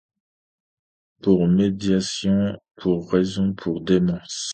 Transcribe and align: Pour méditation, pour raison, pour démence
Pour 1.21 1.47
méditation, 1.47 2.59
pour 2.77 3.11
raison, 3.11 3.53
pour 3.53 3.81
démence 3.81 4.49